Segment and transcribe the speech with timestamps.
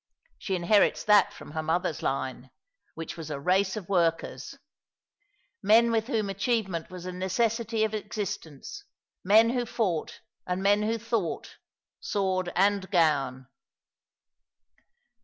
[0.39, 2.49] She inherits that from her mother's line,
[2.95, 4.57] which was a race of workers,
[5.61, 8.83] men with whom achievement was a necessity of existence—
[9.23, 11.57] men who fought, and men who thought—
[11.99, 13.45] sword and gown."